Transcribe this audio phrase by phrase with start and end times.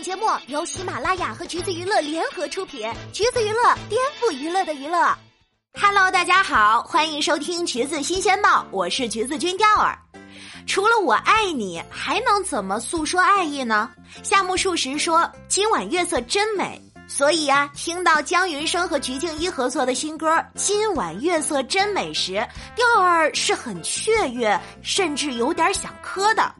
[0.00, 5.14] 本节目由喜马拉雅和橘子娱乐联合出品，橘子娱乐颠覆娱乐的娱乐。
[5.78, 9.98] Hello，大家好，欢迎收听橘子新鲜报，我是橘子君钓儿。
[10.66, 13.90] 除了我爱你，还能怎么诉说爱意呢？
[14.22, 22.42] 夏目漱石说：“今晚月色真美。”所以啊，听到姜云升和鞠婧祎合作的新歌《今晚月色真美》时，
[22.74, 26.54] 调儿是很雀跃，甚至有点想磕的。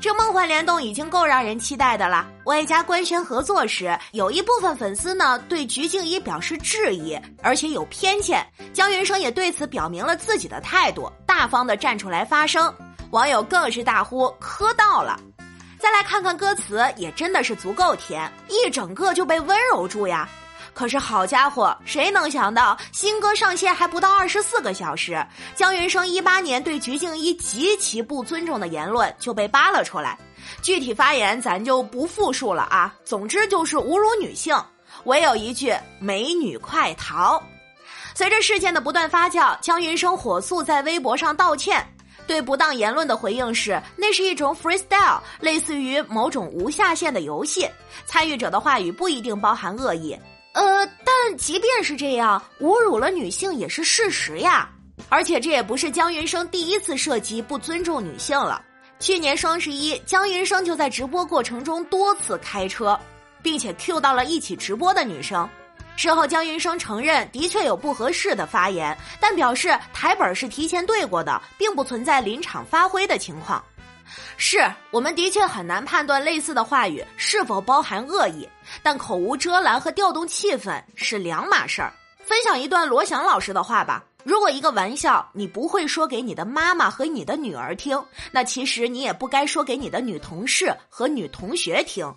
[0.00, 2.26] 这梦幻联动已经够让人期待的了。
[2.44, 8.46] 外加官宣合作时，有一部分粉丝呢对鞠婧祎表示质疑，而且有偏见。
[8.72, 12.72] 姜云升也对此表明了自己的态度，大方的站出来发声。
[13.10, 15.18] 网友更是大呼磕到了。
[15.78, 20.28] 再来看看歌词，也真的是足够甜，一整个就被温柔住呀。
[20.74, 25.24] 可是好家伙，谁能想到新歌上线还不到二十四个小时，
[25.54, 30.18] 姜云升一八年对鞠婧祎极其不尊重的言论就被扒了出来。
[30.60, 34.54] 具体发言咱就不复述了啊，总之就是侮辱女性，
[35.04, 37.42] 唯有一句“美女快逃”。
[38.14, 41.86] 随着事件的不断发酵，姜云升火速在微博上道歉。
[42.26, 47.68] 对不当言论的回应是，那是一种 freestyle，类似于某种无下限的游戏，
[48.06, 50.18] 参与者的话语不一定包含恶意。
[50.54, 54.68] 呃，但即便是这样，侮辱了女性也是事实呀。
[55.08, 58.62] 而且这也不是姜云升第一次涉及不尊重女性了。
[59.00, 62.98] 去年双十一，姜云升就在直播过程中多次开车，
[63.42, 65.48] 并且 cue 到了一起直播的女生。
[65.96, 73.62] 事后，姜云升承认的确有不合适的发言，但表示台本是提前对过的，并不存在临场发挥的情况。
[74.36, 78.48] 是我们的确很难判断类似的话语是否包含恶意，
[78.82, 81.92] 但口无遮拦和调动气氛是两码事儿。
[82.22, 92.12] 分享一段罗翔老师的话吧：如果一个玩笑你不会说给你的妈妈和你的女儿听，那其实你也不该说给你的女同事和女同学听。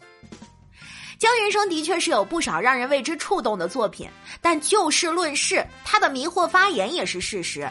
[1.20, 4.08] 姜云升的确是有不少让人为之触动的作品，
[4.40, 7.70] 但就事论事，他的迷惑发言也是事实。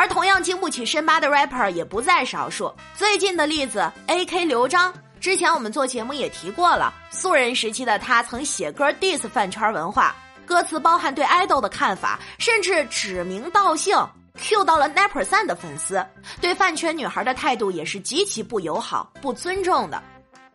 [0.00, 2.74] 而同样经不起深扒的 rapper 也不在少数。
[2.94, 4.46] 最近的例子，A.K.
[4.46, 4.90] 刘璋，
[5.20, 10.16] 之前我们做节目也提过了，素人时期的他曾写歌 diss 饭圈文化，
[10.46, 13.94] 歌词包含对爱豆的看法，甚至指名道姓
[14.38, 16.02] Q 到了 n a p e r s o n 的粉丝，
[16.40, 20.02] 对饭圈女孩的态度也是极其不友好、不尊重的。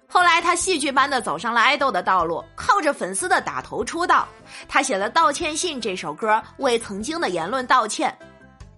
[0.07, 4.27] 后来，他戏剧般的走上了爱豆的道路，靠着粉丝的打头出道。
[4.67, 8.17] 他写了《道歉信》这首歌，为曾经的言论道歉。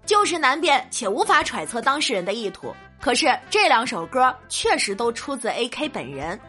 [0.07, 2.73] 旧事难辨，且无法揣测当事人的意图。
[3.00, 6.40] 可是这两首歌确实都出自 A.K 本人。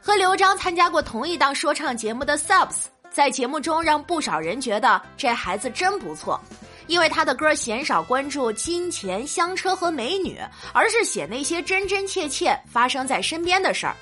[0.00, 6.40] 和刘璋参加过同一档说唱节目的 Subs，在节目中让不少人觉得这孩子真不错。
[6.86, 10.40] 因为他的歌鲜少关注金钱、香车和美女，
[10.72, 13.94] 而是写那些真真切切发生在身边的事儿。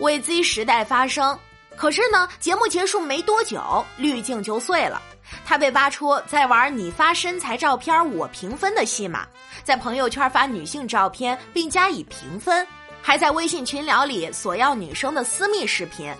[0.00, 1.38] 为 Z 时代发声，
[1.76, 5.00] 可是呢，节目结束没多久，滤镜就碎了。
[5.44, 9.26] 他被扒出在玩你发身材照片我评分的戏码，
[9.64, 12.66] 在朋友圈发女性照片并加以评分，
[13.02, 16.12] 还在微信群聊里索要女生的私密视频。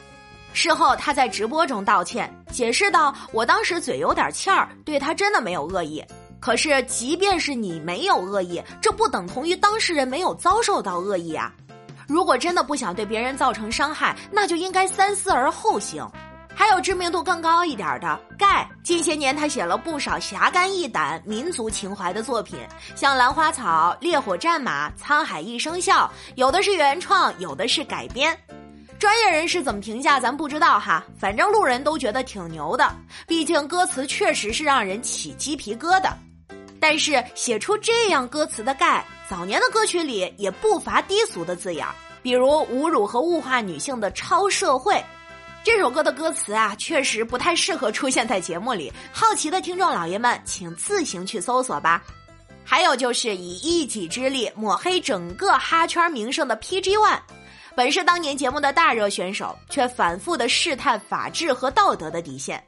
[0.52, 6.02] 事后他在直播中道歉，解释道：“我当时嘴有点欠儿，对他真的没有恶意。
[6.40, 11.52] 可是即便是你没有恶意，这不等同于当事人没有遭受到恶意啊。”
[12.08, 16.08] 如果真的不想对别人造成伤害，那就应该三思而后行。
[16.58, 22.58] 还有知名度更高一点的盖，近些年他写了不少侠肝义胆、民族情怀的作品，
[22.94, 28.34] 像《兰花草》《烈火战马》《沧海一声笑》，有的是原创，有的是改编。
[28.98, 32.90] 专业人士怎么评价咱不知道哈，反正路人都觉得挺牛的。
[33.26, 36.10] 毕竟歌词确实是让人起鸡皮疙瘩。
[36.80, 39.04] 但是写出这样歌词的盖。
[39.28, 41.86] 早年的歌曲里也不乏低俗的字眼，
[42.22, 45.04] 比如侮辱和物化女性的“超社会”。
[45.66, 48.93] 这首歌的歌词啊，确实不太适合出现在节目里。
[49.10, 52.04] 好奇的听众老爷们，请自行去搜索吧。
[52.65, 57.19] 还有就是以一己之力抹黑整个哈圈名声的 PG One，
[57.75, 62.65] 本是当年节目的大热选手，却反复的试探法治和道德的底线，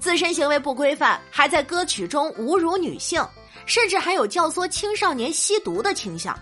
[0.00, 3.22] 自身行为不规范，还在歌曲中侮辱女性。
[3.66, 6.34] 甚至还有教唆青少年吸毒的倾向。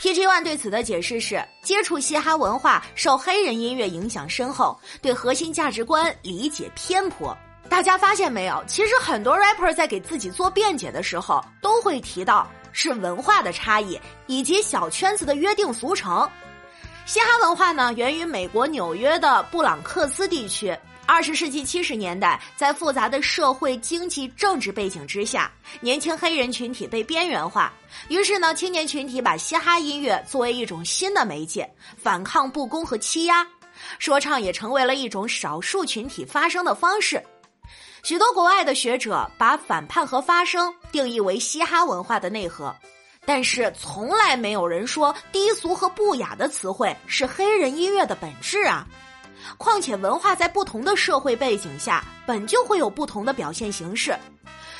[0.00, 7.36] PG One 对此的解释是：接触嘻哈文化，受黑人音乐影响深厚，对核心价值观理解偏颇。
[7.68, 8.64] 大家发现没有？
[8.66, 16.26] 其实很多 rapper 在给自己做辩解的时候，都会提到是文化的差异以及小圈子的约定俗成。
[17.04, 20.74] 嘻哈文化呢，源于美国纽约的布朗克斯地区。
[21.12, 27.72] 二十世纪七十年代，在复杂的社会、经济、政治背景之下，年轻黑人群体被边缘化。
[28.08, 31.68] 于是呢，青年群体把嘻哈音乐作为一种新的媒介，
[32.00, 33.44] 反抗不公和欺压。
[33.98, 37.20] 说唱也成为了一种少数群体发声的方式。
[38.04, 42.72] 许多国外的学者把反叛和发声定义为嘻哈文化的内核，
[43.26, 48.86] 但是从来没有人说低俗和不雅的词汇是黑人音乐的本质啊。
[49.56, 54.16] 况且文化在不同的社会背景下，本就会有不同的表现形式。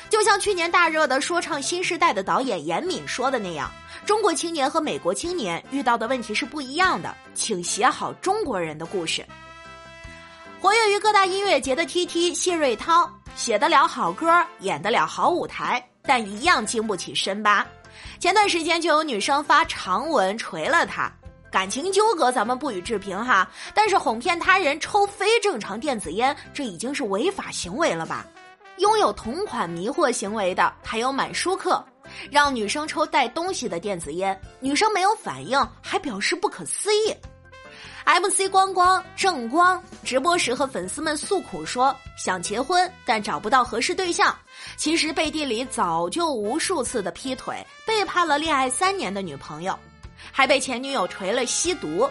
[0.09, 3.71] 就像去年大热的说唱新时代的导演严敏说的那样，
[4.05, 9.25] 中国青年和美国青年遇到的问题是不一样的，请写好中国人的故事。
[10.59, 17.65] 活跃于各大音乐节的 T T 谢瑞涛写得了好歌，演得了好舞台，但一样经不起深扒。
[18.19, 21.11] 前段时间就有女生发长文锤了他，
[21.51, 28.25] 感情纠葛咱们不予置评哈，但是哄骗他人抽非正常电子烟，这已经是违法行为了吧？
[28.77, 31.83] 拥有同款迷惑行为的还有满书客，
[32.31, 37.13] 让女生抽带东西的电子烟，女生没有反应，还表示不可思议。
[38.03, 44.35] MC 光光正光直播时和粉丝们诉苦说想结婚但找不到合适对象，
[44.77, 49.77] 其实背地里早就无数次的劈腿，背叛了恋爱三年的女朋友，
[50.31, 52.09] 还被前女友锤了吸毒。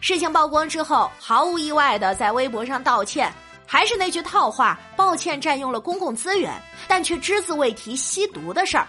[0.00, 3.32] 事情曝光之后，毫无意外的在微博上道歉，
[3.66, 6.52] 还是那句套话：抱歉占用了公共资源，
[6.88, 8.86] 但却只字未提吸毒的事儿。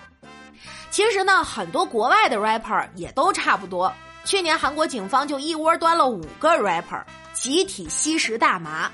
[0.89, 3.91] 其实呢，很多国外的 rapper 也都差不多。
[4.23, 7.01] 去年韩国警方就一窝端了五个 rapper，
[7.33, 8.91] 集体吸食大麻。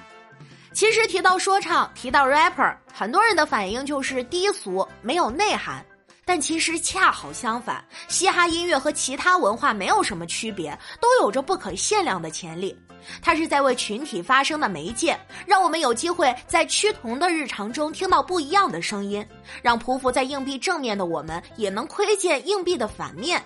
[0.73, 5.83] 其实提到说唱，提到 rapper，很多人的反应就是低俗，没有内涵。
[6.27, 12.77] 但其实恰好相反，嘻哈音乐和其他文化没有什么区别，都有着不可限量的潜力。
[13.21, 19.25] 它是在为群体发声的媒介，让我们有机会在趋同的日常中听到不一样的声音，
[19.61, 23.41] 让匍匐在硬币正面的我们也能窥见硬币的反面。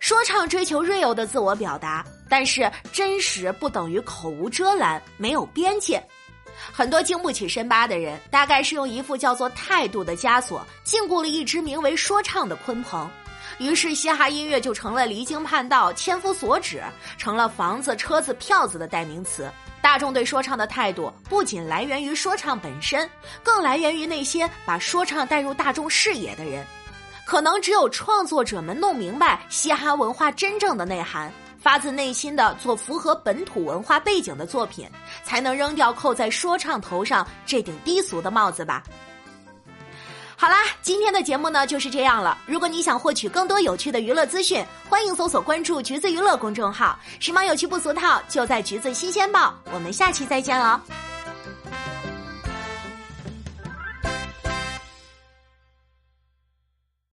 [0.00, 6.02] 说唱追求 real 的自我表达，但是真实不等于口无遮拦、没有边界。
[6.72, 13.10] 很多经不起深扒的人，大概是用一副叫做态度的枷锁禁锢了一只名为说唱的鲲鹏，
[13.58, 16.82] 于是嘻哈音乐就成了离经叛道、千夫所指，
[17.18, 19.50] 成了房子、车子、票子的代名词。
[19.82, 23.08] 大众对说唱的态度不仅来源于说唱本身，
[23.42, 26.64] 更来源于那些把说唱带入大众视野的人。
[27.26, 31.32] 可能只有创作者们弄明白嘻哈文化真正的内涵，
[31.64, 34.86] 发自内心的做符合本土文化背景的作品，
[35.24, 38.82] 才能扔掉扣在说唱头上这顶低俗的帽子吧。
[40.36, 42.36] 好啦，今天的节目呢就是这样了。
[42.44, 49.54] 如果你想获取更多有趣的娱乐资讯，欢迎搜索关注“橘子娱乐”公众号，时髦有趣不俗套，就在“橘子新鲜报”。
[49.72, 50.78] 我们下期再见了。